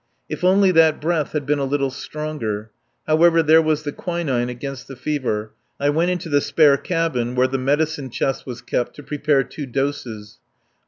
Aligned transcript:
If 0.27 0.43
only 0.43 0.71
that 0.71 0.99
breath 0.99 1.33
had 1.33 1.45
been 1.45 1.59
a 1.59 1.63
little 1.63 1.91
stronger. 1.91 2.71
However, 3.05 3.43
there 3.43 3.61
was 3.61 3.83
the 3.83 3.91
quinine 3.91 4.49
against 4.49 4.87
the 4.87 4.95
fever. 4.95 5.51
I 5.79 5.91
went 5.91 6.09
into 6.09 6.27
the 6.27 6.41
spare 6.41 6.75
cabin 6.77 7.35
where 7.35 7.45
the 7.47 7.59
medicine 7.59 8.09
chest 8.09 8.43
was 8.47 8.63
kept 8.63 8.95
to 8.95 9.03
prepare 9.03 9.43
two 9.43 9.67
doses. 9.67 10.39